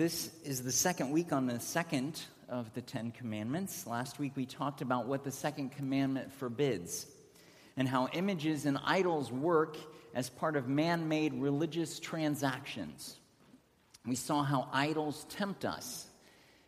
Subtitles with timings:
[0.00, 3.86] this is the second week on the second of the Ten Commandments.
[3.86, 7.04] Last week we talked about what the second commandment forbids
[7.76, 9.76] and how images and idols work
[10.14, 13.14] as part of man made religious transactions.
[14.06, 16.06] We saw how idols tempt us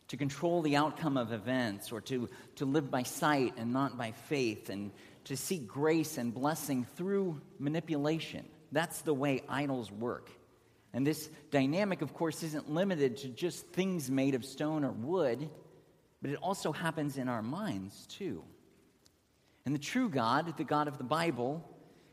[0.09, 4.13] to control the outcome of events or to, to live by sight and not by
[4.13, 4.91] faith and
[5.25, 8.45] to seek grace and blessing through manipulation.
[8.73, 10.29] That's the way idols work.
[10.95, 15.49] And this dynamic, of course, isn't limited to just things made of stone or wood,
[16.21, 18.45] but it also happens in our minds too.
[19.65, 21.65] And the true God, the God of the Bible,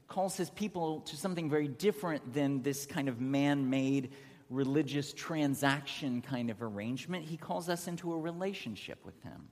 [0.08, 4.12] calls his people to something very different than this kind of man made
[4.50, 7.26] religious transaction kind of arrangement.
[7.26, 9.50] He calls us into a relationship with him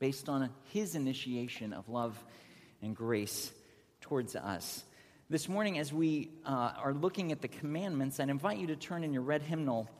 [0.00, 2.22] based on his initiation of love
[2.82, 3.52] and grace
[4.00, 4.84] towards us.
[5.34, 9.02] This morning, as we uh, are looking at the commandments, I'd invite you to turn
[9.02, 9.90] in your red hymnal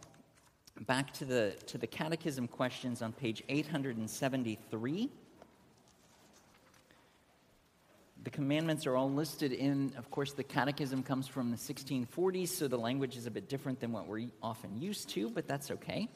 [0.83, 5.11] back to the, to the catechism questions on page 873.
[8.23, 12.69] The commandments are all listed in, of course, the catechism comes from the 1640s, so
[12.69, 16.09] the language is a bit different than what we're often used to, but that's okay.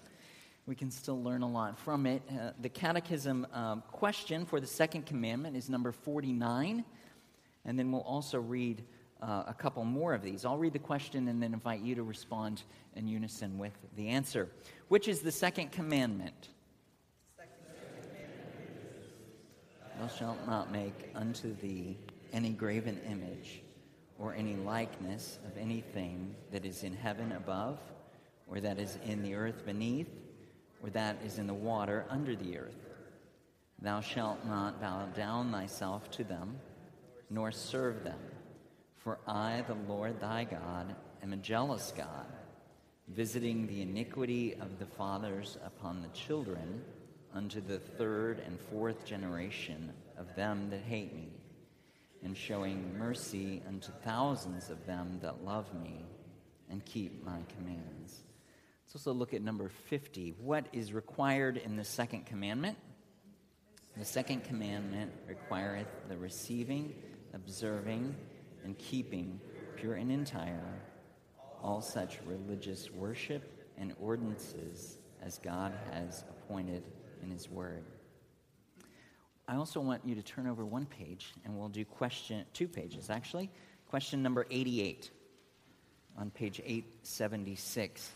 [0.68, 2.22] We can still learn a lot from it.
[2.30, 6.84] Uh, the catechism um, question for the second commandment is number 49,
[7.64, 8.84] and then we'll also read
[9.22, 10.44] uh, a couple more of these.
[10.44, 12.62] I'll read the question and then invite you to respond
[12.94, 14.48] in unison with the answer.
[14.88, 16.48] Which is the second commandment?
[19.98, 21.98] Thou shalt not make unto thee
[22.32, 23.62] any graven image
[24.18, 27.78] or any likeness of anything that is in heaven above,
[28.46, 30.08] or that is in the earth beneath,
[30.82, 32.76] or that is in the water under the earth.
[33.80, 36.58] Thou shalt not bow down thyself to them,
[37.30, 38.18] nor serve them.
[39.08, 42.26] For I, the Lord thy God, am a jealous God,
[43.08, 46.82] visiting the iniquity of the fathers upon the children
[47.32, 51.30] unto the third and fourth generation of them that hate me,
[52.22, 56.04] and showing mercy unto thousands of them that love me
[56.68, 58.24] and keep my commands.
[58.84, 60.34] Let's also look at number 50.
[60.38, 62.76] What is required in the second commandment?
[63.96, 66.94] The second commandment requireth the receiving,
[67.32, 68.14] observing,
[68.68, 69.40] and keeping
[69.76, 70.62] pure and entire
[71.62, 76.82] all such religious worship and ordinances as God has appointed
[77.22, 77.82] in His Word.
[79.48, 83.08] I also want you to turn over one page, and we'll do question, two pages
[83.08, 83.50] actually.
[83.88, 85.10] Question number 88
[86.18, 88.10] on page 876.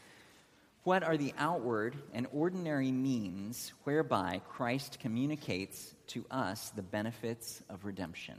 [0.85, 7.87] What are the outward and ordinary means whereby Christ communicates to us the benefits of
[7.87, 8.39] redemption?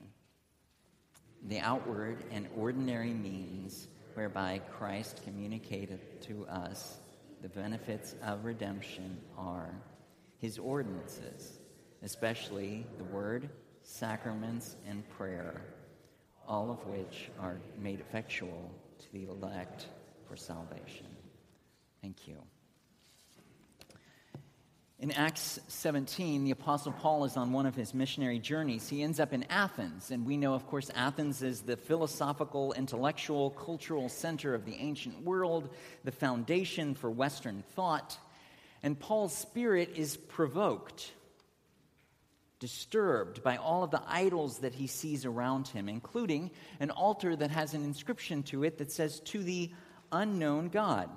[1.48, 6.98] The outward and ordinary means whereby Christ communicated to us
[7.42, 9.74] the benefits of redemption are
[10.38, 11.60] his ordinances,
[12.02, 13.50] especially the word,
[13.82, 15.62] sacraments, and prayer,
[16.48, 19.88] all of which are made effectual to the elect
[20.28, 21.08] for salvation.
[22.02, 22.38] Thank you.
[25.04, 28.88] In Acts 17, the Apostle Paul is on one of his missionary journeys.
[28.88, 33.50] He ends up in Athens, and we know, of course, Athens is the philosophical, intellectual,
[33.50, 35.68] cultural center of the ancient world,
[36.06, 38.18] the foundation for Western thought.
[38.82, 41.12] And Paul's spirit is provoked,
[42.62, 46.50] disturbed by all of the idols that he sees around him, including
[46.80, 49.70] an altar that has an inscription to it that says, To the
[50.14, 51.10] unknown God.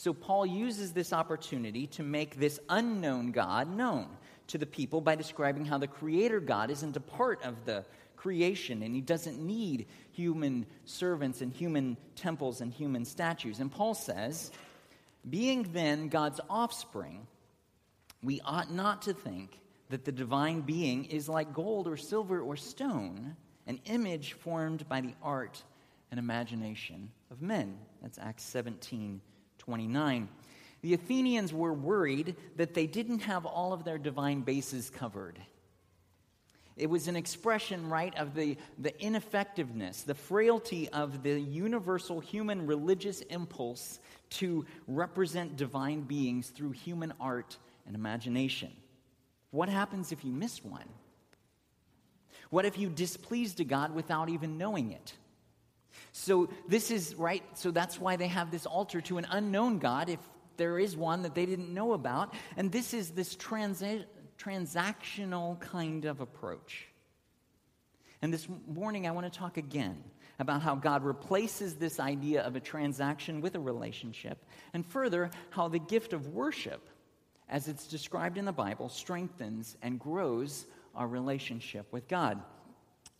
[0.00, 4.08] So Paul uses this opportunity to make this unknown God known
[4.46, 7.84] to the people by describing how the creator God isn't a part of the
[8.16, 13.60] creation and he doesn't need human servants and human temples and human statues.
[13.60, 14.50] And Paul says,
[15.28, 17.26] being then God's offspring,
[18.22, 19.60] we ought not to think
[19.90, 25.02] that the divine being is like gold or silver or stone, an image formed by
[25.02, 25.62] the art
[26.10, 27.76] and imagination of men.
[28.00, 29.20] That's Acts 17
[29.70, 30.28] 29.
[30.82, 35.38] The Athenians were worried that they didn't have all of their divine bases covered.
[36.76, 42.66] It was an expression, right, of the, the ineffectiveness, the frailty of the universal human
[42.66, 44.00] religious impulse
[44.30, 47.56] to represent divine beings through human art
[47.86, 48.72] and imagination.
[49.52, 50.88] What happens if you miss one?
[52.48, 55.12] What if you displeased a God without even knowing it?
[56.12, 57.42] So, this is right.
[57.54, 60.20] So, that's why they have this altar to an unknown God, if
[60.56, 62.34] there is one that they didn't know about.
[62.56, 64.04] And this is this transa-
[64.38, 66.86] transactional kind of approach.
[68.22, 70.02] And this morning, I want to talk again
[70.38, 75.68] about how God replaces this idea of a transaction with a relationship, and further, how
[75.68, 76.88] the gift of worship,
[77.48, 82.42] as it's described in the Bible, strengthens and grows our relationship with God.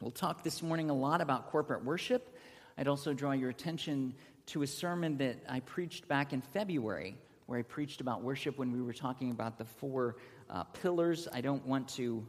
[0.01, 2.35] We'll talk this morning a lot about corporate worship.
[2.79, 4.15] I'd also draw your attention
[4.47, 8.73] to a sermon that I preached back in February, where I preached about worship when
[8.73, 10.17] we were talking about the four
[10.49, 11.29] uh, pillars.
[11.33, 12.27] I don't want to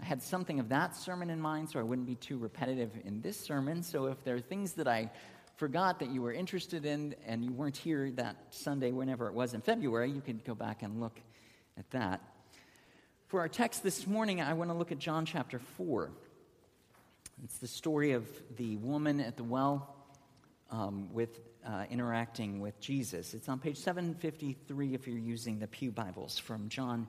[0.00, 3.20] I had something of that sermon in mind, so I wouldn't be too repetitive in
[3.20, 3.82] this sermon.
[3.82, 5.10] So if there are things that I
[5.56, 9.54] forgot that you were interested in and you weren't here that Sunday, whenever it was
[9.54, 11.20] in February, you could go back and look
[11.76, 12.22] at that.
[13.26, 16.10] For our text this morning, I want to look at John chapter 4.
[17.44, 18.26] It's the story of
[18.56, 19.94] the woman at the well
[20.70, 23.32] um, with uh, interacting with Jesus.
[23.32, 27.06] It's on page 753 if you're using the Pew Bibles from John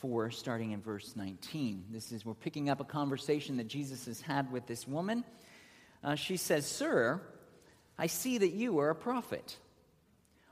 [0.00, 1.84] 4, starting in verse 19.
[1.90, 5.24] This is, we're picking up a conversation that Jesus has had with this woman.
[6.02, 7.20] Uh, she says, Sir,
[7.96, 9.56] I see that you are a prophet.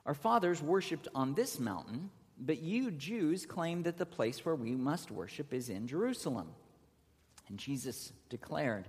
[0.06, 4.76] Our fathers worshipped on this mountain, but you Jews claim that the place where we
[4.76, 6.50] must worship is in Jerusalem.
[7.48, 8.88] And Jesus declared,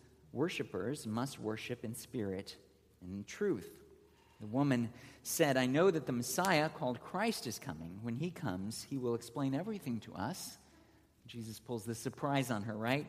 [0.33, 2.55] worshippers must worship in spirit
[3.01, 3.69] and in truth.
[4.39, 4.89] The woman
[5.23, 7.99] said, I know that the Messiah, called Christ, is coming.
[8.01, 10.57] When he comes, he will explain everything to us.
[11.27, 13.07] Jesus pulls the surprise on her, right?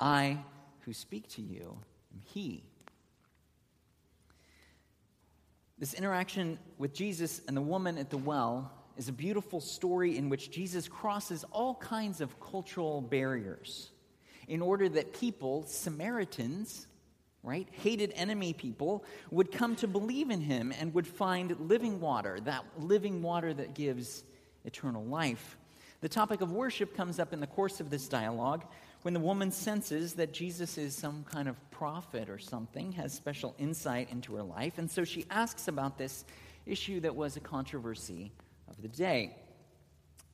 [0.00, 0.38] I
[0.80, 1.76] who speak to you
[2.14, 2.62] am he.
[5.78, 10.28] This interaction with Jesus and the woman at the well is a beautiful story in
[10.28, 13.90] which Jesus crosses all kinds of cultural barriers
[14.48, 16.86] in order that people, Samaritans,
[17.42, 17.68] right?
[17.70, 22.64] Hated enemy people would come to believe in him and would find living water, that
[22.78, 24.24] living water that gives
[24.64, 25.56] eternal life.
[26.00, 28.64] The topic of worship comes up in the course of this dialogue
[29.02, 33.54] when the woman senses that Jesus is some kind of prophet or something, has special
[33.58, 36.24] insight into her life, and so she asks about this
[36.66, 38.32] issue that was a controversy
[38.68, 39.36] of the day.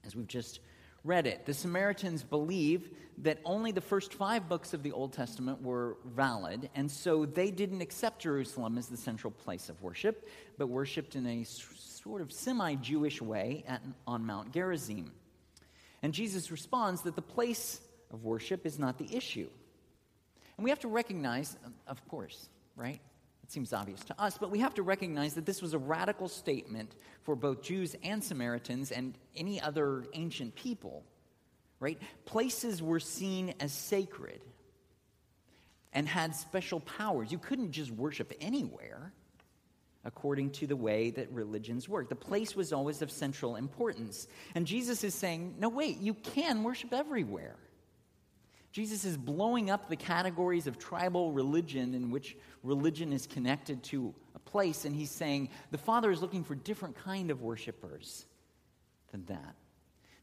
[0.05, 0.61] As we've just
[1.05, 1.45] read it.
[1.45, 6.71] The Samaritans believe that only the first five books of the Old Testament were valid,
[6.75, 10.29] and so they didn't accept Jerusalem as the central place of worship,
[10.59, 15.13] but worshiped in a sort of semi Jewish way at, on Mount Gerizim.
[16.03, 17.81] And Jesus responds that the place
[18.11, 19.49] of worship is not the issue.
[20.57, 21.57] And we have to recognize,
[21.87, 23.01] of course, right?
[23.55, 26.97] Seems obvious to us, but we have to recognize that this was a radical statement
[27.23, 31.05] for both Jews and Samaritans and any other ancient people,
[31.79, 31.97] right?
[32.25, 34.41] Places were seen as sacred
[35.93, 37.31] and had special powers.
[37.31, 39.13] You couldn't just worship anywhere
[40.05, 42.09] according to the way that religions work.
[42.09, 44.27] The place was always of central importance.
[44.57, 47.55] And Jesus is saying, no, wait, you can worship everywhere.
[48.75, 54.13] Jesus is blowing up the categories of tribal religion in which religion is connected to
[54.35, 58.27] a place, and he's saying the Father is looking for different kind of worshipers
[59.13, 59.55] than that.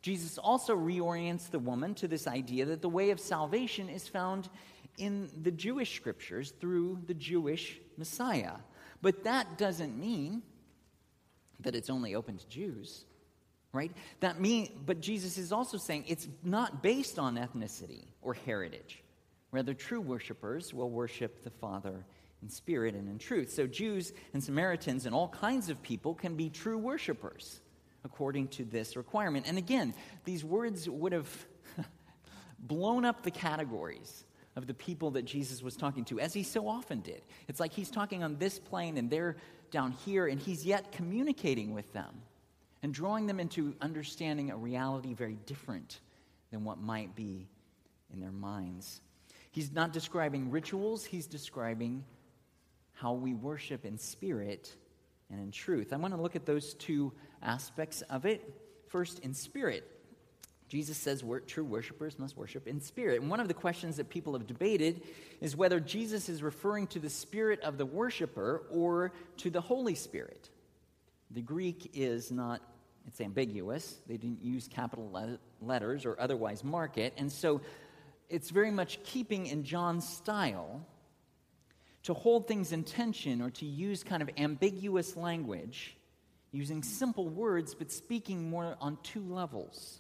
[0.01, 4.49] Jesus also reorients the woman to this idea that the way of salvation is found
[4.97, 8.55] in the Jewish scriptures through the Jewish Messiah.
[9.01, 10.41] But that doesn't mean
[11.61, 13.05] that it's only open to Jews
[13.73, 13.91] right?
[14.19, 19.03] That mean, but Jesus is also saying it's not based on ethnicity or heritage.
[19.51, 22.05] Rather, true worshipers will worship the Father
[22.41, 23.51] in spirit and in truth.
[23.51, 27.61] So, Jews and Samaritans and all kinds of people can be true worshipers
[28.03, 29.45] according to this requirement.
[29.47, 29.93] And again,
[30.25, 31.45] these words would have
[32.59, 34.25] blown up the categories
[34.55, 37.21] of the people that Jesus was talking to, as he so often did.
[37.47, 39.37] It's like he's talking on this plane and they're
[39.69, 42.21] down here, and he's yet communicating with them
[42.83, 45.99] and drawing them into understanding a reality very different
[46.51, 47.47] than what might be
[48.13, 49.01] in their minds.
[49.51, 52.03] He's not describing rituals, he's describing
[52.93, 54.75] how we worship in spirit
[55.29, 55.93] and in truth.
[55.93, 57.11] I want to look at those two
[57.41, 58.41] aspects of it.
[58.87, 59.87] First, in spirit.
[60.67, 63.19] Jesus says true worshipers must worship in spirit.
[63.19, 65.01] And one of the questions that people have debated
[65.41, 69.95] is whether Jesus is referring to the spirit of the worshiper or to the Holy
[69.95, 70.49] Spirit.
[71.31, 72.61] The Greek is not
[73.11, 73.99] it's ambiguous.
[74.07, 77.13] They didn't use capital le- letters or otherwise mark it.
[77.17, 77.59] And so
[78.29, 80.87] it's very much keeping in John's style
[82.03, 85.97] to hold things in tension or to use kind of ambiguous language,
[86.53, 89.99] using simple words but speaking more on two levels.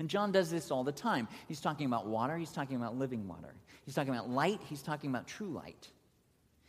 [0.00, 1.28] And John does this all the time.
[1.46, 3.54] He's talking about water, he's talking about living water.
[3.84, 5.88] He's talking about light, he's talking about true light.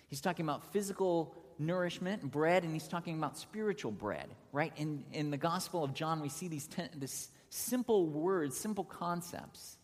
[0.10, 1.36] He's talking about physical
[1.66, 4.74] nourishment, bread, and he's talking about spiritual bread, right?
[4.76, 9.78] In, in the Gospel of John, we see these ten, this simple words, simple concepts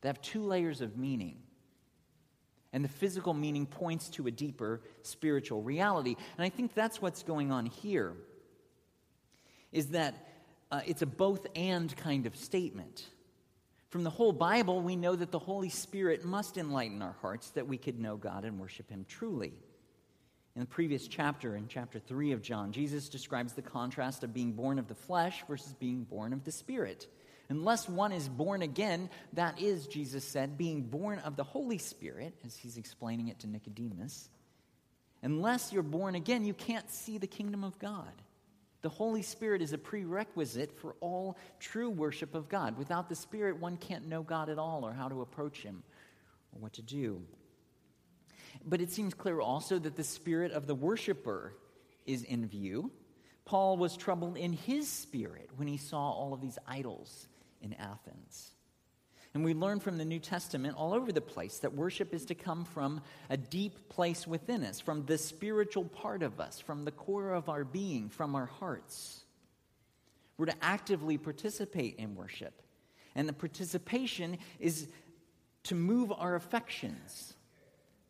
[0.00, 1.38] that have two layers of meaning.
[2.72, 6.16] And the physical meaning points to a deeper spiritual reality.
[6.36, 8.12] And I think that's what's going on here.
[9.72, 10.14] Is that
[10.70, 13.04] uh, it's a both and kind of statement.
[13.88, 17.66] From the whole Bible, we know that the Holy Spirit must enlighten our hearts that
[17.66, 19.54] we could know God and worship Him truly.
[20.56, 24.52] In the previous chapter, in chapter 3 of John, Jesus describes the contrast of being
[24.52, 27.06] born of the flesh versus being born of the Spirit.
[27.50, 32.32] Unless one is born again, that is, Jesus said, being born of the Holy Spirit,
[32.46, 34.30] as he's explaining it to Nicodemus.
[35.22, 38.10] Unless you're born again, you can't see the kingdom of God.
[38.80, 42.78] The Holy Spirit is a prerequisite for all true worship of God.
[42.78, 45.82] Without the Spirit, one can't know God at all or how to approach Him
[46.54, 47.20] or what to do.
[48.64, 51.54] But it seems clear also that the spirit of the worshiper
[52.06, 52.90] is in view.
[53.44, 57.28] Paul was troubled in his spirit when he saw all of these idols
[57.60, 58.52] in Athens.
[59.34, 62.34] And we learn from the New Testament all over the place that worship is to
[62.34, 66.90] come from a deep place within us, from the spiritual part of us, from the
[66.90, 69.24] core of our being, from our hearts.
[70.38, 72.62] We're to actively participate in worship.
[73.14, 74.88] And the participation is
[75.64, 77.34] to move our affections,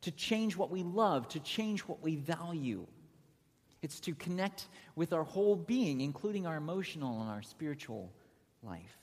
[0.03, 2.87] to change what we love, to change what we value.
[3.83, 8.13] It's to connect with our whole being, including our emotional and our spiritual
[8.63, 8.99] life.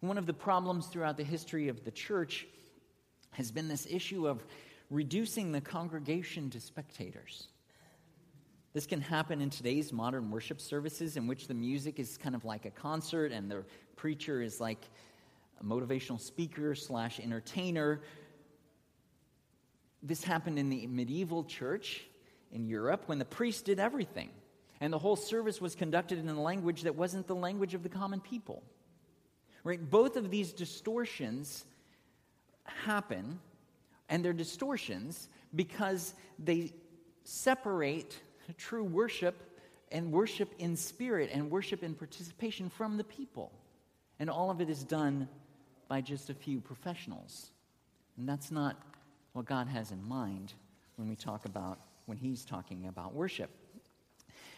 [0.00, 2.46] One of the problems throughout the history of the church
[3.30, 4.44] has been this issue of
[4.90, 7.48] reducing the congregation to spectators.
[8.74, 12.44] This can happen in today's modern worship services, in which the music is kind of
[12.44, 13.64] like a concert and the
[13.96, 14.88] preacher is like
[15.60, 18.00] a motivational speaker slash entertainer.
[20.02, 22.02] This happened in the medieval church
[22.50, 24.30] in Europe when the priest did everything,
[24.80, 27.88] and the whole service was conducted in a language that wasn't the language of the
[27.88, 28.62] common people.
[29.64, 29.80] Right?
[29.90, 31.64] Both of these distortions
[32.64, 33.38] happen,
[34.08, 36.72] and they're distortions because they
[37.24, 38.18] separate
[38.56, 43.52] true worship and worship in spirit and worship in participation from the people.
[44.18, 45.28] And all of it is done
[45.88, 47.50] by just a few professionals.
[48.16, 48.76] And that's not
[49.32, 50.52] what God has in mind
[50.96, 53.50] when we talk about, when He's talking about worship.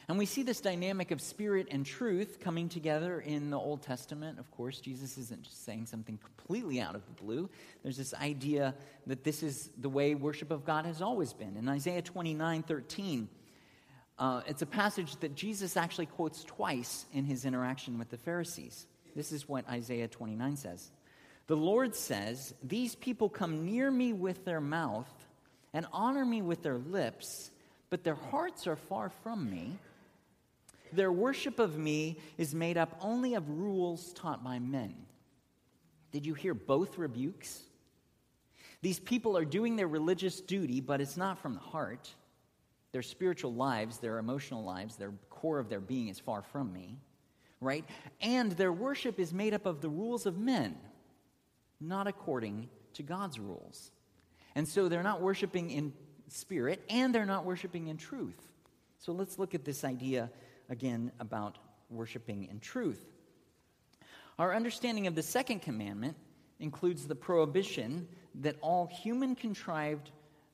[0.07, 4.39] And we see this dynamic of spirit and truth coming together in the Old Testament.
[4.39, 7.49] Of course, Jesus isn't just saying something completely out of the blue.
[7.83, 8.75] There's this idea
[9.07, 11.57] that this is the way worship of God has always been.
[11.57, 13.29] In Isaiah 29 13,
[14.19, 18.87] uh, it's a passage that Jesus actually quotes twice in his interaction with the Pharisees.
[19.17, 20.91] This is what Isaiah 29 says
[21.47, 25.11] The Lord says, These people come near me with their mouth
[25.73, 27.51] and honor me with their lips,
[27.91, 29.79] but their hearts are far from me
[30.95, 34.95] their worship of me is made up only of rules taught by men.
[36.13, 37.63] Did you hear both rebukes?
[38.83, 42.11] These people are doing their religious duty, but it's not from the heart.
[42.93, 46.99] Their spiritual lives, their emotional lives, their core of their being is far from me,
[47.61, 47.85] right?
[48.21, 50.77] And their worship is made up of the rules of men,
[51.81, 53.91] not according to God's rules.
[54.55, 55.93] And so they're not worshiping in
[56.29, 58.41] spirit and they're not worshiping in truth.
[58.99, 60.31] So let's look at this idea
[60.69, 61.59] again about
[61.91, 63.05] worshiping in truth.
[64.39, 66.17] Our understanding of the second commandment
[66.59, 70.11] includes the prohibition that all human contrived,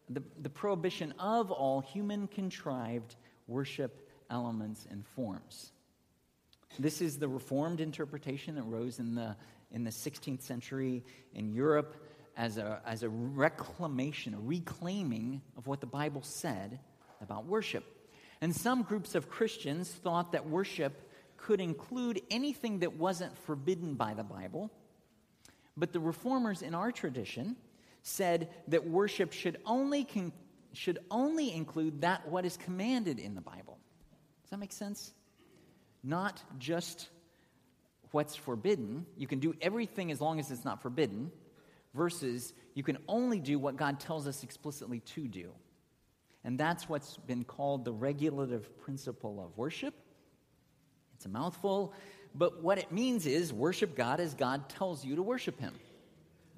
[0.08, 5.72] the, the prohibition of all human contrived worship elements and forms.
[6.78, 9.36] This is the Reformed interpretation that rose in the,
[9.72, 11.96] in the 16th century in Europe
[12.36, 16.78] as a, as a reclamation, a reclaiming of what the Bible said
[17.20, 17.84] about worship.
[18.40, 24.14] And some groups of Christians thought that worship could include anything that wasn't forbidden by
[24.14, 24.70] the Bible.
[25.76, 27.56] But the reformers in our tradition
[28.02, 30.32] said that worship should only, con-
[30.72, 33.78] should only include that what is commanded in the Bible.
[34.42, 35.12] Does that make sense?
[36.02, 37.08] Not just
[38.12, 39.06] what's forbidden.
[39.16, 41.30] You can do everything as long as it's not forbidden,
[41.94, 45.52] versus you can only do what God tells us explicitly to do.
[46.44, 49.94] And that's what's been called the regulative principle of worship.
[51.14, 51.92] It's a mouthful,
[52.34, 55.74] but what it means is worship God as God tells you to worship Him.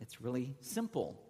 [0.00, 1.20] It's really simple.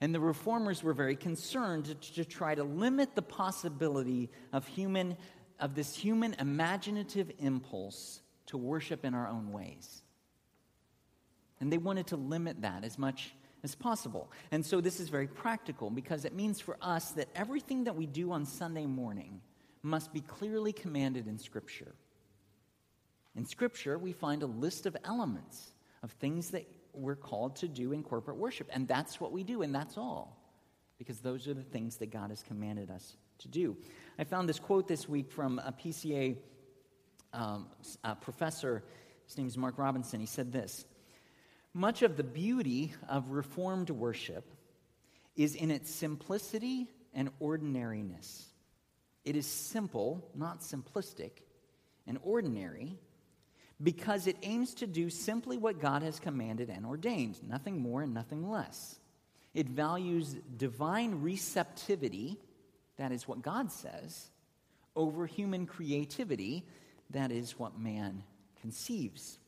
[0.00, 5.16] And the reformers were very concerned to, to, try to limit the possibility of human
[5.58, 10.02] of this human imaginative impulse to worship in our own ways.
[11.60, 13.34] And they wanted to limit that as much
[13.64, 14.30] as possible.
[14.50, 18.06] And so this is very practical because it means for us that everything that we
[18.06, 19.40] do on Sunday morning
[19.82, 21.94] must be clearly commanded in Scripture.
[23.34, 25.72] In Scripture, we find a list of elements
[26.02, 28.68] of things that we're called to do in corporate worship.
[28.72, 30.42] And that's what we do, and that's all.
[30.98, 33.76] Because those are the things that God has commanded us to do.
[34.18, 36.36] I found this quote this week from a PCA
[37.32, 37.68] um,
[38.02, 38.82] a professor.
[39.26, 40.20] His name is Mark Robinson.
[40.20, 40.84] He said this
[41.74, 44.50] Much of the beauty of Reformed worship
[45.36, 48.46] is in its simplicity and ordinariness.
[49.24, 51.30] It is simple, not simplistic,
[52.06, 52.98] and ordinary
[53.82, 58.14] because it aims to do simply what God has commanded and ordained, nothing more and
[58.14, 58.98] nothing less.
[59.52, 62.38] It values divine receptivity,
[62.96, 64.30] that is what God says,
[64.94, 66.64] over human creativity,
[67.10, 68.22] that is what man
[68.60, 69.38] conceives.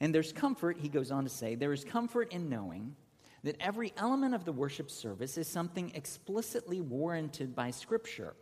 [0.00, 2.94] And there's comfort, he goes on to say, there is comfort in knowing
[3.42, 8.34] that every element of the worship service is something explicitly warranted by Scripture.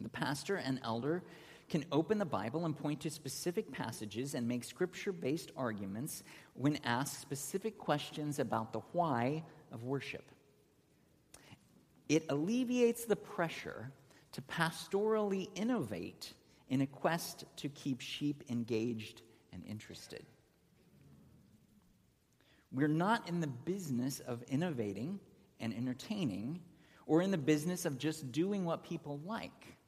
[0.00, 1.22] The pastor and elder
[1.68, 6.22] can open the Bible and point to specific passages and make scripture based arguments
[6.54, 9.42] when asked specific questions about the why
[9.72, 10.30] of worship.
[12.12, 13.90] It alleviates the pressure
[14.32, 16.34] to pastorally innovate
[16.68, 20.22] in a quest to keep sheep engaged and interested.
[22.70, 25.20] We're not in the business of innovating
[25.58, 26.60] and entertaining
[27.06, 29.78] or in the business of just doing what people like.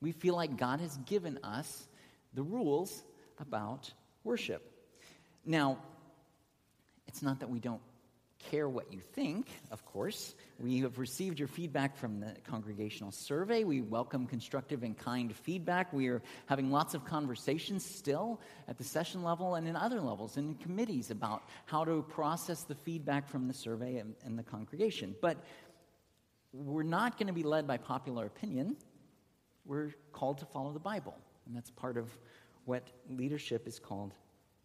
[0.00, 1.86] We feel like God has given us
[2.32, 3.04] the rules
[3.38, 3.92] about
[4.24, 4.72] worship.
[5.44, 5.80] Now,
[7.06, 7.82] it's not that we don't
[8.50, 10.34] care what you think, of course.
[10.58, 13.64] We have received your feedback from the congregational survey.
[13.64, 15.92] We welcome constructive and kind feedback.
[15.92, 20.36] We are having lots of conversations still at the session level and in other levels
[20.36, 24.42] and in committees about how to process the feedback from the survey and, and the
[24.42, 25.14] congregation.
[25.20, 25.38] But
[26.52, 28.76] we're not going to be led by popular opinion
[29.70, 31.16] we're called to follow the Bible.
[31.46, 32.08] And that's part of
[32.64, 34.12] what leadership is called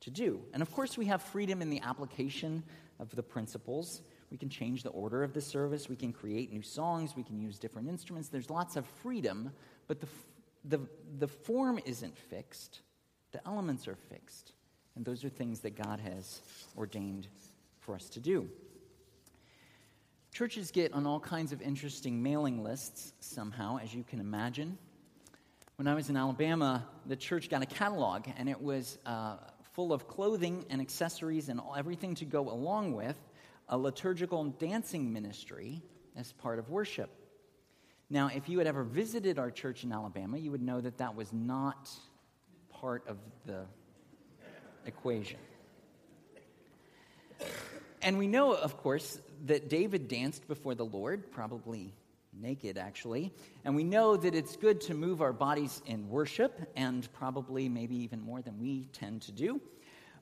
[0.01, 0.41] to do.
[0.53, 2.63] And of course, we have freedom in the application
[2.99, 4.01] of the principles.
[4.31, 7.39] We can change the order of the service, we can create new songs, we can
[7.39, 8.29] use different instruments.
[8.29, 9.51] There's lots of freedom,
[9.87, 10.07] but the,
[10.65, 10.79] the,
[11.19, 12.81] the form isn't fixed,
[13.31, 14.53] the elements are fixed.
[14.95, 16.41] And those are things that God has
[16.77, 17.27] ordained
[17.81, 18.49] for us to do.
[20.31, 24.77] Churches get on all kinds of interesting mailing lists somehow, as you can imagine.
[25.75, 29.35] When I was in Alabama, the church got a catalog, and it was uh,
[29.75, 33.17] full of clothing and accessories and everything to go along with
[33.67, 35.81] a liturgical dancing ministry
[36.15, 37.09] as part of worship.
[38.09, 41.15] Now, if you had ever visited our church in Alabama, you would know that that
[41.15, 41.89] was not
[42.69, 43.65] part of the
[44.85, 45.39] equation.
[48.01, 51.93] And we know, of course, that David danced before the Lord, probably
[52.39, 53.33] naked, actually.
[53.63, 57.95] And we know that it's good to move our bodies in worship, and probably maybe
[57.97, 59.61] even more than we tend to do.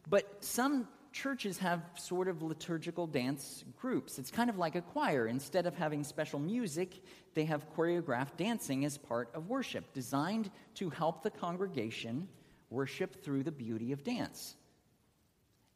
[0.10, 4.18] But some churches have sort of liturgical dance groups.
[4.18, 5.28] It's kind of like a choir.
[5.28, 7.04] Instead of having special music,
[7.36, 12.28] they have choreographed dancing as part of worship, designed to help the congregation
[12.70, 14.56] worship through the beauty of dance.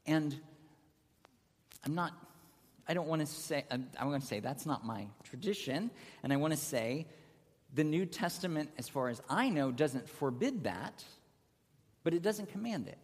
[0.05, 0.35] And
[1.85, 2.13] I'm not
[2.87, 3.65] I don't want to say,
[3.99, 5.91] I want to say that's not my tradition.
[6.23, 7.07] And I want to say
[7.73, 11.03] the New Testament, as far as I know, doesn't forbid that,
[12.03, 12.97] but it doesn't command it.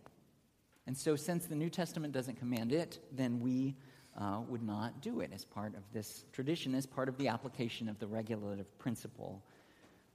[0.85, 3.75] And so, since the New Testament doesn't command it, then we
[4.19, 7.87] uh, would not do it as part of this tradition, as part of the application
[7.87, 9.41] of the regulative principle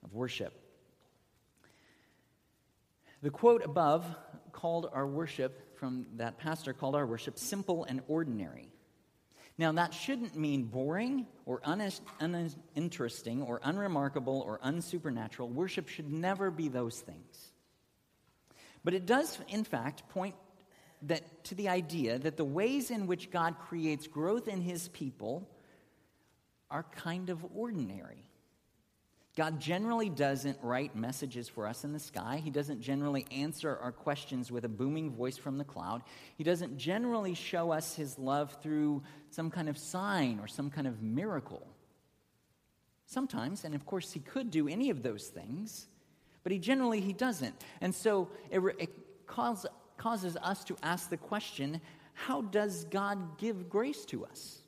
[0.05, 0.53] of worship.
[3.23, 4.07] The quote above
[4.53, 8.71] called our worship, from that pastor, called our worship simple and ordinary.
[9.59, 15.49] Now, that shouldn't mean boring or uninteresting or unremarkable or unsupernatural.
[15.49, 17.53] Worship should never be those things.
[18.85, 20.37] But it does, in fact, point
[21.03, 25.51] that, to the idea that the ways in which God creates growth in his people
[26.71, 28.28] are kind of ordinary.
[29.39, 32.43] God generally doesn't write messages for us in the sky.
[32.43, 36.03] He doesn't generally answer our questions with a booming voice from the cloud.
[36.37, 40.89] He doesn't generally show us his love through some kind of sign or some kind
[40.89, 41.65] of miracle.
[43.07, 45.87] Sometimes, and of course, he could do any of those things,
[46.43, 47.55] but he generally he doesn't.
[47.81, 48.91] And so it, it
[49.29, 49.65] cause,
[49.99, 51.81] causes us to ask the question
[52.13, 54.59] how does God give grace to us?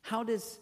[0.00, 0.58] How does,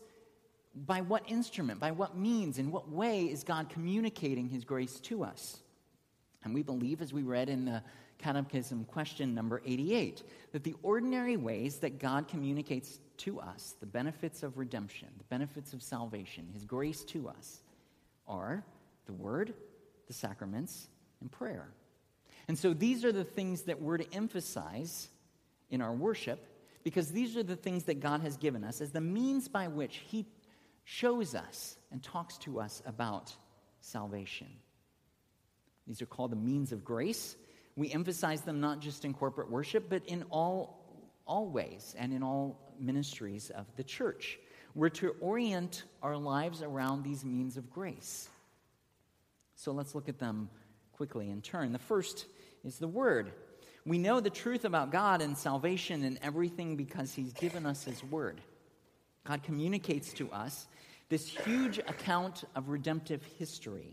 [0.86, 5.24] by what instrument, by what means, in what way is God communicating his grace to
[5.24, 5.58] us?
[6.44, 7.82] And we believe, as we read in the
[8.18, 14.42] Catechism question number 88, that the ordinary ways that God communicates to us the benefits
[14.42, 17.60] of redemption, the benefits of salvation, his grace to us,
[18.26, 18.64] are
[19.06, 19.54] the Word,
[20.06, 20.88] the sacraments,
[21.20, 21.68] and prayer.
[22.46, 25.08] And so these are the things that we're to emphasize
[25.70, 26.44] in our worship
[26.82, 29.96] because these are the things that God has given us as the means by which
[30.06, 30.24] He
[30.90, 33.30] shows us and talks to us about
[33.78, 34.46] salvation.
[35.86, 37.36] These are called the means of grace.
[37.76, 42.22] We emphasize them not just in corporate worship, but in all, all ways and in
[42.22, 44.38] all ministries of the church.
[44.74, 48.26] We're to orient our lives around these means of grace.
[49.56, 50.48] So let's look at them
[50.92, 51.72] quickly in turn.
[51.72, 52.24] The first
[52.64, 53.32] is the Word.
[53.84, 58.02] We know the truth about God and salvation and everything because He's given us His
[58.04, 58.40] Word.
[59.28, 60.68] God communicates to us
[61.10, 63.92] this huge account of redemptive history.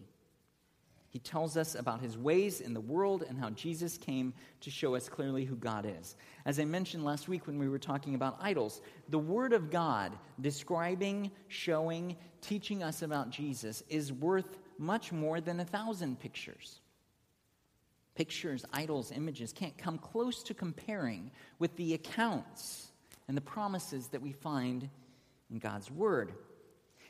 [1.10, 4.96] He tells us about his ways in the world and how Jesus came to show
[4.96, 6.16] us clearly who God is.
[6.46, 10.14] As I mentioned last week when we were talking about idols, the Word of God
[10.40, 16.80] describing, showing, teaching us about Jesus is worth much more than a thousand pictures.
[18.16, 22.88] Pictures, idols, images can't come close to comparing with the accounts
[23.28, 24.90] and the promises that we find
[25.52, 26.34] in God's Word.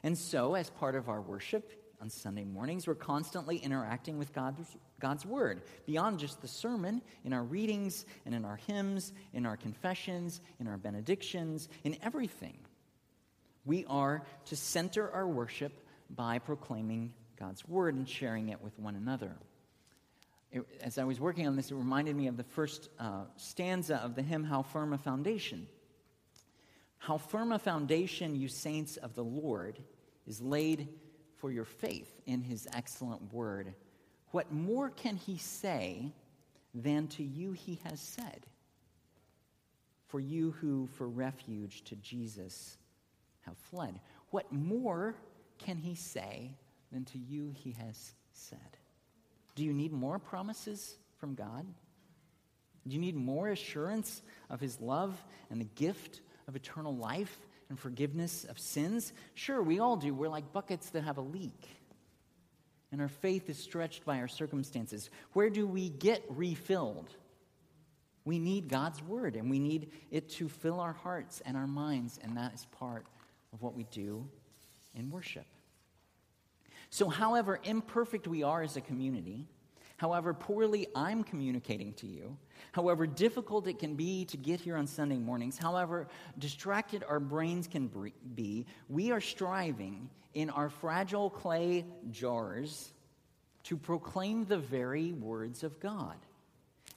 [0.03, 1.71] And so, as part of our worship
[2.01, 7.33] on Sunday mornings, we're constantly interacting with God's, God's Word beyond just the sermon, in
[7.33, 12.57] our readings and in our hymns, in our confessions, in our benedictions, in everything.
[13.65, 15.73] We are to center our worship
[16.09, 19.35] by proclaiming God's Word and sharing it with one another
[20.55, 23.97] it, as I was working on this, it reminded me of the first uh, stanza
[23.97, 25.67] of the hymn, How Firm a Foundation.
[26.97, 29.79] How firm a foundation, you saints of the Lord,
[30.25, 30.87] is laid
[31.37, 33.73] for your faith in his excellent word.
[34.31, 36.13] What more can he say
[36.73, 38.45] than to you he has said?
[40.07, 42.77] For you who for refuge to Jesus
[43.41, 43.99] have fled.
[44.31, 45.15] What more
[45.59, 46.51] can he say
[46.91, 48.77] than to you he has said?
[49.55, 51.65] Do you need more promises from God?
[52.87, 57.37] Do you need more assurance of His love and the gift of eternal life
[57.69, 59.13] and forgiveness of sins?
[59.33, 60.13] Sure, we all do.
[60.13, 61.69] We're like buckets that have a leak.
[62.91, 65.09] And our faith is stretched by our circumstances.
[65.33, 67.13] Where do we get refilled?
[68.23, 72.19] We need God's word, and we need it to fill our hearts and our minds,
[72.23, 73.05] and that is part
[73.53, 74.27] of what we do
[74.95, 75.45] in worship.
[76.89, 79.45] So, however imperfect we are as a community,
[79.97, 82.37] however poorly I'm communicating to you,
[82.71, 87.67] however difficult it can be to get here on Sunday mornings, however distracted our brains
[87.67, 87.89] can
[88.35, 92.91] be, we are striving in our fragile clay jars
[93.63, 96.17] to proclaim the very words of God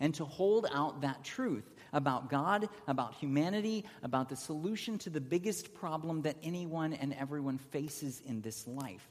[0.01, 5.21] and to hold out that truth about God, about humanity, about the solution to the
[5.21, 9.09] biggest problem that anyone and everyone faces in this life.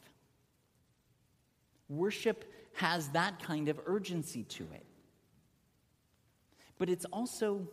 [1.89, 2.45] Worship
[2.77, 4.85] has that kind of urgency to it.
[6.77, 7.67] But it's also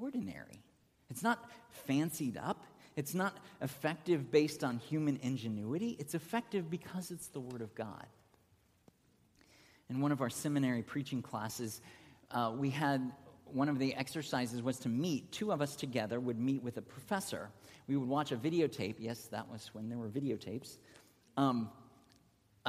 [0.00, 0.62] ordinary.
[1.10, 2.64] It's not fancied up.
[2.94, 5.96] It's not effective based on human ingenuity.
[5.98, 8.06] It's effective because it's the Word of God.
[9.90, 11.80] In one of our seminary preaching classes,
[12.30, 13.10] uh, we had
[13.44, 15.32] one of the exercises was to meet.
[15.32, 17.48] Two of us together would meet with a professor.
[17.88, 18.96] We would watch a videotape.
[18.98, 20.78] Yes, that was when there were videotapes.
[21.36, 21.70] Um,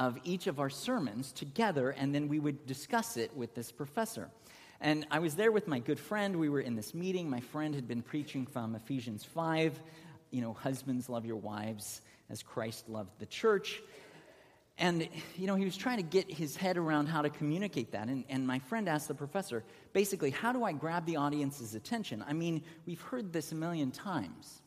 [0.00, 4.30] of each of our sermons together, and then we would discuss it with this professor.
[4.80, 6.36] And I was there with my good friend.
[6.36, 7.28] We were in this meeting.
[7.28, 9.78] My friend had been preaching from Ephesians 5,
[10.30, 13.82] you know, husbands love your wives as Christ loved the church.
[14.78, 18.08] And, you know, he was trying to get his head around how to communicate that.
[18.08, 22.24] And, and my friend asked the professor, basically, how do I grab the audience's attention?
[22.26, 24.62] I mean, we've heard this a million times.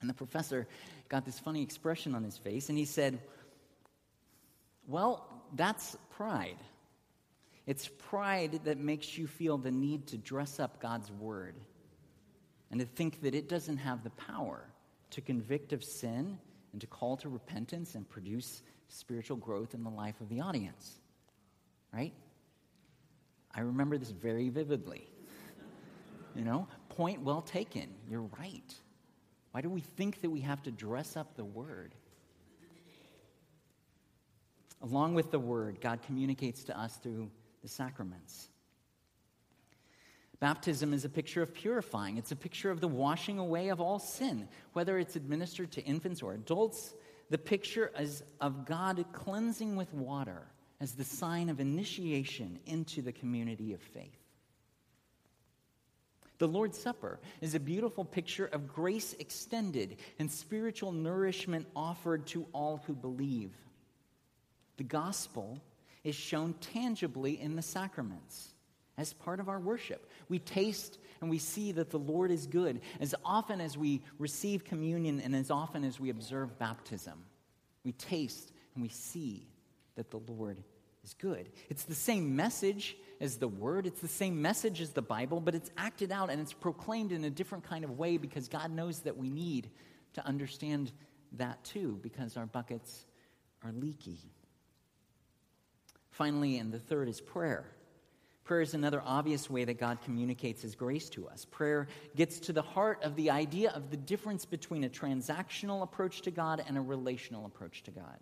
[0.00, 0.66] And the professor
[1.10, 3.20] got this funny expression on his face, and he said,
[4.86, 6.58] well, that's pride.
[7.66, 11.54] It's pride that makes you feel the need to dress up God's word
[12.70, 14.66] and to think that it doesn't have the power
[15.10, 16.38] to convict of sin
[16.72, 20.98] and to call to repentance and produce spiritual growth in the life of the audience.
[21.92, 22.14] Right?
[23.54, 25.06] I remember this very vividly.
[26.34, 27.88] you know, point well taken.
[28.08, 28.74] You're right.
[29.52, 31.94] Why do we think that we have to dress up the word?
[34.82, 37.30] Along with the word, God communicates to us through
[37.62, 38.48] the sacraments.
[40.40, 42.16] Baptism is a picture of purifying.
[42.18, 46.20] It's a picture of the washing away of all sin, whether it's administered to infants
[46.20, 46.94] or adults.
[47.30, 50.48] The picture is of God cleansing with water
[50.80, 54.18] as the sign of initiation into the community of faith.
[56.38, 62.46] The Lord's Supper is a beautiful picture of grace extended and spiritual nourishment offered to
[62.52, 63.52] all who believe.
[64.82, 65.60] The gospel
[66.02, 68.52] is shown tangibly in the sacraments
[68.98, 70.10] as part of our worship.
[70.28, 74.64] We taste and we see that the Lord is good as often as we receive
[74.64, 77.22] communion and as often as we observe baptism.
[77.84, 79.46] We taste and we see
[79.94, 80.58] that the Lord
[81.04, 81.48] is good.
[81.68, 85.54] It's the same message as the Word, it's the same message as the Bible, but
[85.54, 88.98] it's acted out and it's proclaimed in a different kind of way because God knows
[89.02, 89.70] that we need
[90.14, 90.90] to understand
[91.34, 93.06] that too because our buckets
[93.62, 94.18] are leaky.
[96.12, 97.66] Finally, and the third is prayer.
[98.44, 101.46] Prayer is another obvious way that God communicates His grace to us.
[101.50, 106.22] Prayer gets to the heart of the idea of the difference between a transactional approach
[106.22, 108.18] to God and a relational approach to God.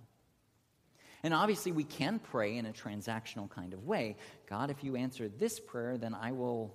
[1.23, 4.17] And obviously, we can pray in a transactional kind of way.
[4.49, 6.75] God, if you answer this prayer, then I will,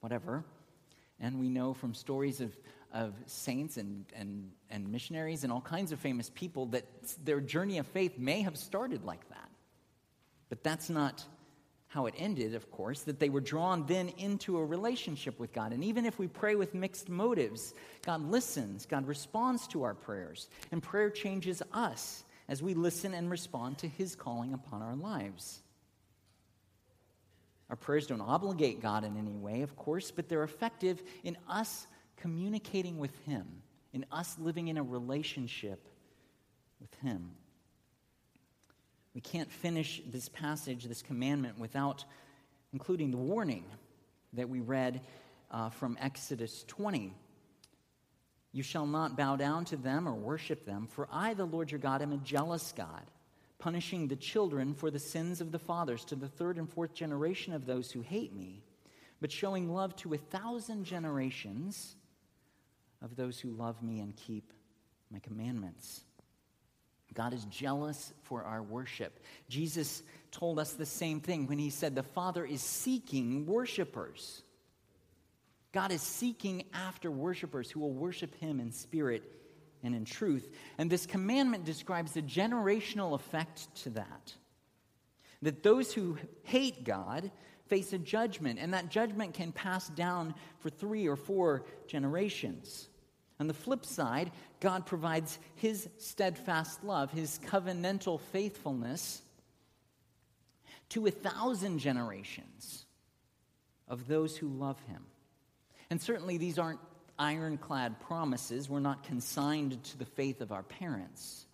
[0.00, 0.44] whatever.
[1.20, 2.56] And we know from stories of,
[2.92, 6.84] of saints and, and, and missionaries and all kinds of famous people that
[7.24, 9.45] their journey of faith may have started like that.
[10.48, 11.24] But that's not
[11.88, 15.72] how it ended, of course, that they were drawn then into a relationship with God.
[15.72, 20.48] And even if we pray with mixed motives, God listens, God responds to our prayers,
[20.72, 25.62] and prayer changes us as we listen and respond to His calling upon our lives.
[27.70, 31.86] Our prayers don't obligate God in any way, of course, but they're effective in us
[32.16, 33.46] communicating with Him,
[33.92, 35.88] in us living in a relationship
[36.80, 37.30] with Him.
[39.16, 42.04] We can't finish this passage, this commandment, without
[42.74, 43.64] including the warning
[44.34, 45.00] that we read
[45.50, 47.14] uh, from Exodus 20.
[48.52, 51.80] You shall not bow down to them or worship them, for I, the Lord your
[51.80, 53.10] God, am a jealous God,
[53.58, 57.54] punishing the children for the sins of the fathers to the third and fourth generation
[57.54, 58.62] of those who hate me,
[59.22, 61.96] but showing love to a thousand generations
[63.00, 64.52] of those who love me and keep
[65.10, 66.02] my commandments.
[67.16, 69.18] God is jealous for our worship.
[69.48, 74.42] Jesus told us the same thing when he said, The Father is seeking worshipers.
[75.72, 79.24] God is seeking after worshipers who will worship him in spirit
[79.82, 80.48] and in truth.
[80.78, 84.34] And this commandment describes the generational effect to that.
[85.42, 87.30] That those who hate God
[87.68, 92.88] face a judgment, and that judgment can pass down for three or four generations.
[93.38, 99.20] On the flip side, God provides his steadfast love, his covenantal faithfulness
[100.90, 102.86] to a thousand generations
[103.88, 105.04] of those who love him.
[105.90, 106.80] And certainly these aren't
[107.18, 108.68] ironclad promises.
[108.68, 111.46] We're not consigned to the faith of our parents.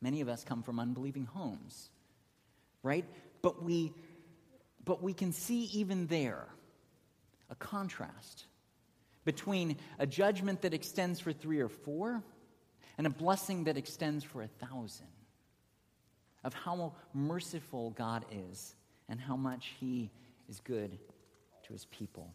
[0.00, 1.90] Many of us come from unbelieving homes,
[2.82, 3.04] right?
[3.42, 3.92] But we,
[4.84, 6.46] but we can see even there
[7.50, 8.44] a contrast
[9.28, 12.22] between a judgment that extends for three or four
[12.96, 15.06] and a blessing that extends for a thousand.
[16.44, 18.74] Of how merciful God is
[19.06, 20.10] and how much He
[20.48, 20.98] is good
[21.64, 22.32] to His people.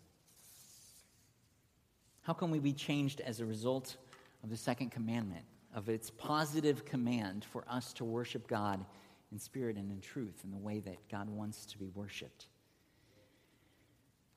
[2.22, 3.98] How can we be changed as a result
[4.44, 8.86] of the second commandment, of its positive command for us to worship God
[9.32, 12.46] in spirit and in truth, in the way that God wants to be worshiped?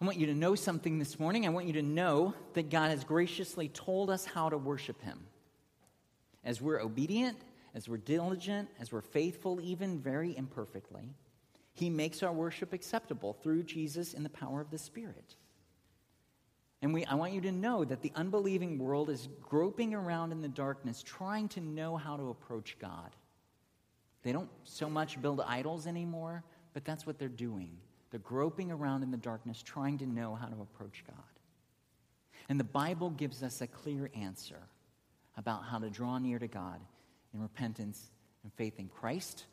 [0.01, 1.47] I want you to know something this morning.
[1.47, 5.27] I want you to know that God has graciously told us how to worship Him.
[6.45, 7.39] As we're obedient,
[7.75, 11.15] as we're diligent, as we're faithful, even very imperfectly,
[11.73, 15.37] He makes our worship acceptable through Jesus in the power of the Spirit.
[16.83, 20.43] And we, I want you to know that the unbelieving world is groping around in
[20.43, 23.17] the darkness, trying to know how to approach God.
[24.23, 27.79] They don't so much build idols anymore, but that's what they're doing.
[28.11, 31.25] They're groping around in the darkness, trying to know how to approach God.
[32.49, 34.61] And the Bible gives us a clear answer
[35.37, 36.81] about how to draw near to God
[37.35, 38.11] in repentance
[38.43, 39.47] and faith in Christ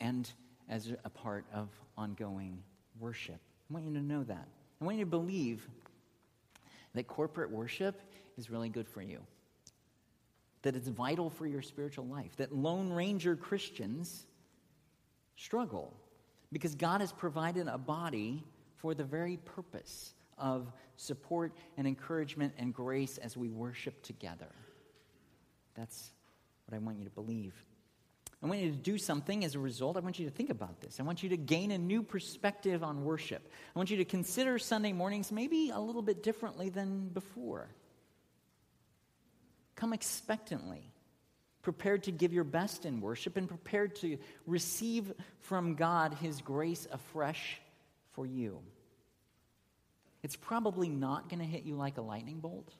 [0.00, 0.30] and
[0.68, 2.62] as a part of ongoing
[2.98, 3.38] worship.
[3.70, 4.48] I want you to know that.
[4.80, 5.68] I want you to believe
[6.94, 8.00] that corporate worship
[8.36, 9.20] is really good for you,
[10.62, 14.26] that it's vital for your spiritual life, that Lone Ranger Christians
[15.36, 15.94] struggle
[16.56, 18.42] because God has provided a body
[18.76, 24.48] for the very purpose of support and encouragement and grace as we worship together.
[25.74, 26.12] That's
[26.64, 27.52] what I want you to believe.
[28.42, 29.98] I want you to do something as a result.
[29.98, 30.98] I want you to think about this.
[30.98, 33.46] I want you to gain a new perspective on worship.
[33.74, 37.68] I want you to consider Sunday mornings maybe a little bit differently than before.
[39.74, 40.90] Come expectantly,
[41.66, 46.86] prepared to give your best in worship and prepared to receive from God His grace
[46.92, 47.60] afresh
[48.12, 48.60] for you.
[50.22, 52.72] It's probably not going to hit you like a lightning bolt.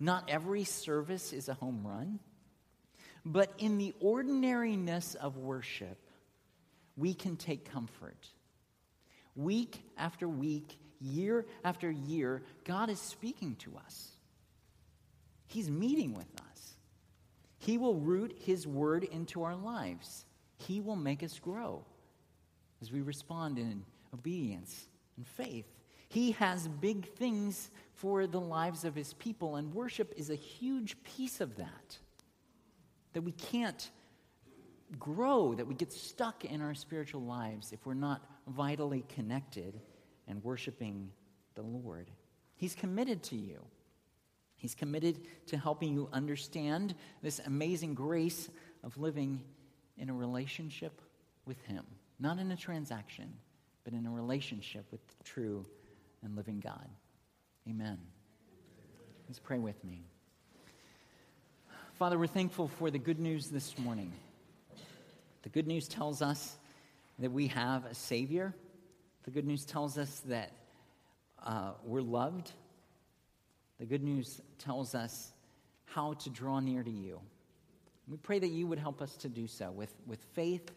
[0.00, 2.20] Not every service is a home run.
[3.22, 5.98] But in the ordinariness of worship,
[6.96, 8.26] we can take comfort.
[9.36, 14.08] Week after week, year after year, God is speaking to us.
[15.48, 16.51] He's meeting with us.
[17.62, 20.24] He will root His word into our lives.
[20.58, 21.84] He will make us grow
[22.80, 25.66] as we respond in obedience and faith.
[26.08, 31.00] He has big things for the lives of His people, and worship is a huge
[31.04, 31.98] piece of that
[33.12, 33.92] that we can't
[34.98, 39.80] grow, that we get stuck in our spiritual lives if we're not vitally connected
[40.26, 41.10] and worshiping
[41.54, 42.10] the Lord.
[42.56, 43.60] He's committed to you.
[44.62, 48.48] He's committed to helping you understand this amazing grace
[48.84, 49.42] of living
[49.98, 51.00] in a relationship
[51.46, 51.84] with Him.
[52.20, 53.34] Not in a transaction,
[53.82, 55.66] but in a relationship with the true
[56.22, 56.88] and living God.
[57.68, 57.98] Amen.
[59.26, 60.04] Let's pray with me.
[61.94, 64.12] Father, we're thankful for the good news this morning.
[65.42, 66.56] The good news tells us
[67.18, 68.54] that we have a Savior.
[69.24, 70.52] The good news tells us that
[71.44, 72.52] uh, we're loved.
[73.82, 75.32] The good news tells us
[75.86, 77.20] how to draw near to you.
[78.06, 80.70] We pray that you would help us to do so with, with faith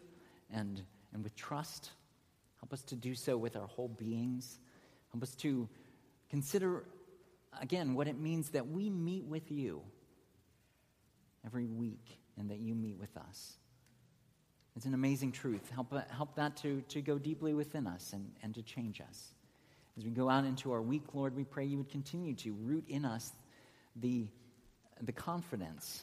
[0.52, 0.82] and,
[1.14, 1.92] and with trust.
[2.60, 4.58] Help us to do so with our whole beings.
[5.12, 5.68] Help us to
[6.30, 6.82] consider,
[7.62, 9.82] again, what it means that we meet with you
[11.46, 13.52] every week and that you meet with us.
[14.74, 15.70] It's an amazing truth.
[15.70, 19.35] Help, help that to, to go deeply within us and, and to change us.
[19.96, 22.84] As we go out into our week, Lord, we pray you would continue to root
[22.88, 23.32] in us
[23.96, 24.26] the,
[25.00, 26.02] the confidence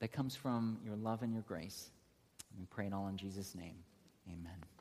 [0.00, 1.90] that comes from your love and your grace.
[2.58, 3.76] We pray it all in Jesus' name.
[4.28, 4.71] Amen.